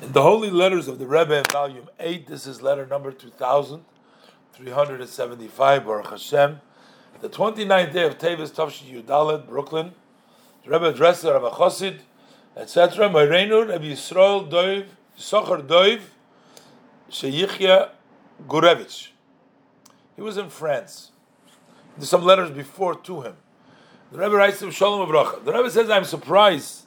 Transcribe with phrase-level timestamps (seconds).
[0.00, 5.84] In the Holy Letters of the Rebbe in Volume 8, this is letter number 2375,
[5.84, 6.60] Baruch Hashem.
[7.20, 9.90] The 29th day of Tevis, Tavshi Yudalet, Brooklyn.
[10.64, 11.98] The Rebbe addressed the Rabbi Chosid,
[12.56, 13.08] etc.
[13.08, 14.86] Moirenu, Rabbi Yisrael Doiv,
[15.18, 16.02] Socher Doiv,
[17.10, 17.90] Sheyichya
[18.46, 19.08] Gurevich.
[20.14, 21.10] He was in France.
[21.96, 23.34] There's some letters before to him.
[24.12, 25.44] The Rebbe writes to Shalom Avracha.
[25.44, 26.84] The Rebbe says, I'm surprised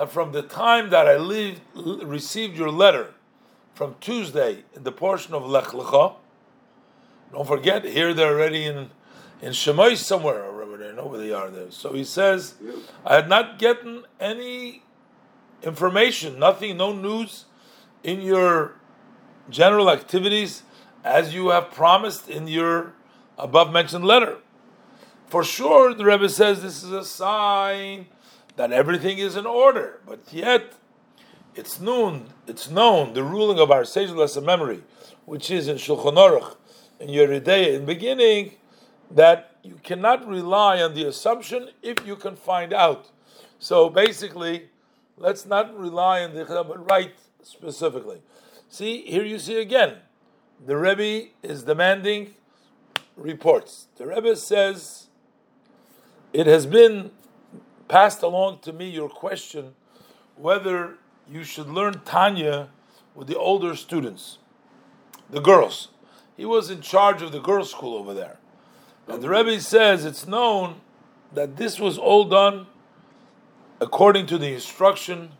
[0.00, 1.12] that from the time that I
[1.76, 3.12] received your letter
[3.74, 6.14] from Tuesday in the portion of Lech Lecha,
[7.30, 8.88] don't forget, here they're already in
[9.42, 11.70] in Shemoy somewhere, or wherever they know where they are there.
[11.70, 12.54] So he says,
[13.04, 14.82] I had not gotten any
[15.62, 17.46] information, nothing, no news
[18.02, 18.76] in your
[19.50, 20.62] general activities
[21.04, 22.92] as you have promised in your
[23.38, 24.38] above mentioned letter.
[25.26, 28.06] For sure, the Rebbe says this is a sign
[28.60, 30.74] that everything is in order, but yet
[31.54, 34.82] it's known, it's known the ruling of our sage lesson memory,
[35.24, 36.56] which is in Shulchan Aruch,
[37.00, 38.56] in Yeridei, in beginning,
[39.10, 43.08] that you cannot rely on the assumption if you can find out.
[43.58, 44.68] So basically,
[45.16, 48.20] let's not rely on the but write specifically.
[48.68, 49.94] See, here you see again,
[50.66, 52.34] the Rebbe is demanding
[53.16, 53.86] reports.
[53.96, 55.06] The Rebbe says,
[56.34, 57.12] it has been
[57.90, 59.74] passed along to me your question
[60.36, 60.96] whether
[61.28, 62.68] you should learn Tanya
[63.14, 64.38] with the older students,
[65.28, 65.88] the girls.
[66.36, 68.38] He was in charge of the girls' school over there.
[69.08, 70.80] And the Rebbe says it's known
[71.34, 72.66] that this was all done
[73.80, 75.32] according to the instruction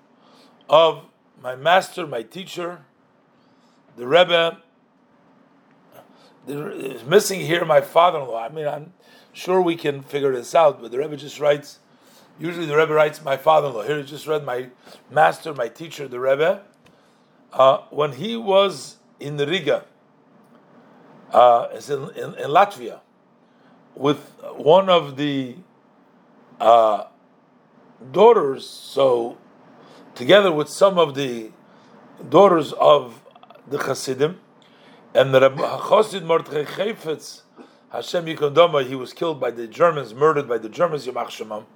[0.69, 1.05] of
[1.41, 2.81] my master, my teacher,
[3.97, 4.59] the Rebbe.
[6.49, 8.45] Is missing here my father-in-law.
[8.45, 8.93] I mean, I'm
[9.33, 11.80] sure we can figure this out, but the Rebbe just writes
[12.41, 13.83] Usually the Rebbe writes my father-in-law.
[13.83, 14.69] Here he just read my
[15.11, 16.63] master, my teacher, the Rebbe.
[17.53, 19.85] Uh, when he was in Riga,
[21.33, 23.01] uh, in, in, in, Latvia,
[23.95, 24.21] with
[24.57, 25.57] one of the
[26.59, 27.05] uh,
[28.11, 29.37] daughters, so
[30.15, 31.51] together with some of the
[32.27, 33.23] daughters of
[33.69, 34.41] the Hasidim,
[35.13, 37.43] and the Rebbe Chosid Mordechai Chayfetz,
[37.91, 41.67] Hashem Yikondoma, he was killed by the Germans, murdered by the Germans, Yamach Shemam.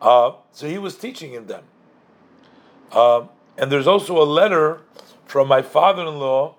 [0.00, 1.64] Uh, so he was teaching them.
[2.92, 3.26] Uh,
[3.56, 4.80] and there's also a letter
[5.24, 6.54] from my father-in-law,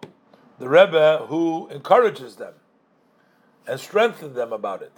[0.60, 2.54] the Rebbe, who encourages them
[3.68, 4.94] and strengthens them about it.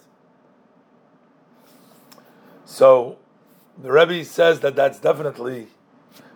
[2.66, 3.18] So
[3.78, 5.68] the Rebbe says that that's definitely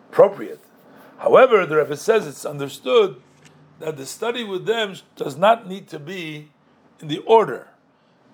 [0.10, 0.62] appropriate.
[1.20, 3.22] However, the Rebbe says it's understood
[3.80, 6.50] that the study with them does not need to be
[7.00, 7.70] in the order,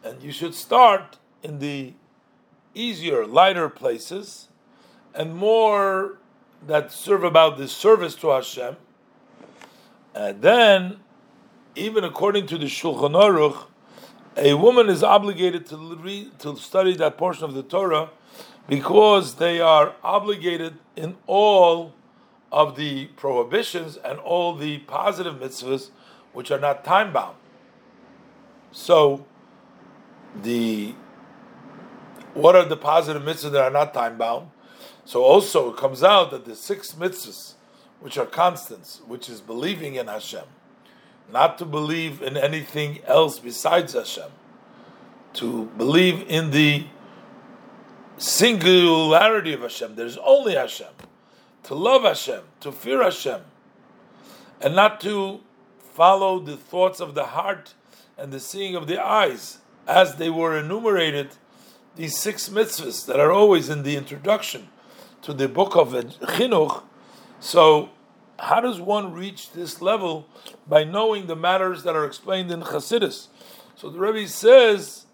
[0.03, 1.93] and you should start in the
[2.73, 4.47] easier, lighter places,
[5.13, 6.17] and more
[6.65, 8.77] that serve about the service to Hashem.
[10.13, 10.97] And then,
[11.75, 13.67] even according to the Shulchan Aruch,
[14.35, 18.09] a woman is obligated to read, to study that portion of the Torah
[18.67, 21.93] because they are obligated in all
[22.51, 25.89] of the prohibitions and all the positive mitzvahs
[26.33, 27.35] which are not time bound.
[28.71, 29.25] So,
[30.35, 30.93] the
[32.39, 34.49] what are the positive mitzvahs that are not time bound?
[35.05, 37.53] So also it comes out that the six mitzvahs,
[37.99, 40.45] which are constants, which is believing in Hashem,
[41.31, 44.31] not to believe in anything else besides Hashem,
[45.33, 46.85] to believe in the
[48.17, 49.95] singularity of Hashem.
[49.95, 50.93] There's only Hashem.
[51.63, 53.41] To love Hashem, to fear Hashem,
[54.61, 55.41] and not to
[55.93, 57.73] follow the thoughts of the heart
[58.17, 61.29] and the seeing of the eyes as they were enumerated
[61.99, 64.69] these six mitzvahs that are always in the introduction
[65.21, 66.83] to the book of Chinuch.
[67.41, 67.89] So,
[68.39, 70.25] how does one reach this level
[70.65, 73.27] by knowing the matters that are explained in Chassidus?
[73.75, 75.07] So the Rebbe says,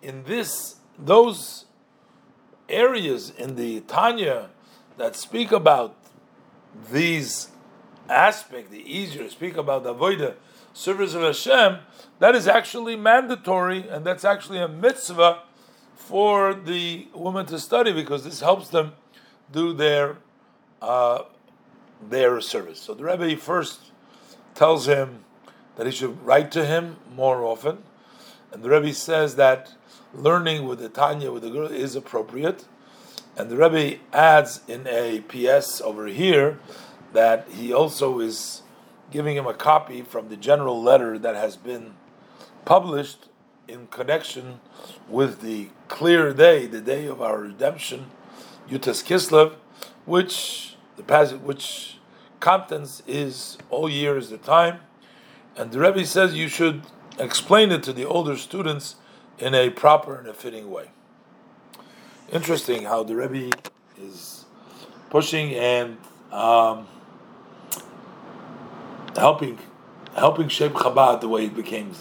[0.00, 1.66] in this, those
[2.66, 4.48] areas in the Tanya
[4.96, 5.94] that speak about
[6.90, 7.48] these
[8.08, 10.36] aspects, the easier speak about the Avodah,
[10.72, 11.80] service of Hashem,
[12.20, 15.42] that is actually mandatory, and that's actually a mitzvah
[16.12, 18.92] for the woman to study because this helps them
[19.50, 20.18] do their
[20.82, 21.22] uh,
[22.06, 22.78] their service.
[22.78, 23.92] So the Rebbe first
[24.54, 25.24] tells him
[25.76, 27.78] that he should write to him more often,
[28.52, 29.72] and the Rebbe says that
[30.12, 32.66] learning with the Tanya with the girl is appropriate,
[33.34, 36.58] and the Rebbe adds in a PS over here
[37.14, 38.60] that he also is
[39.10, 41.94] giving him a copy from the general letter that has been
[42.66, 43.30] published
[43.66, 44.60] in connection
[45.08, 48.06] with the clear day, the day of our redemption,
[48.66, 49.56] Yutas Kislev,
[50.06, 51.98] which the passage which
[52.40, 54.80] contents is all year is the time,
[55.54, 56.80] and the Rebbe says you should
[57.18, 58.96] explain it to the older students
[59.38, 60.86] in a proper and a fitting way.
[62.32, 63.54] Interesting how the Rebbe
[64.00, 64.46] is
[65.10, 65.98] pushing and
[66.32, 66.86] um,
[69.14, 69.58] helping
[70.16, 71.92] helping shape Chabad the way it became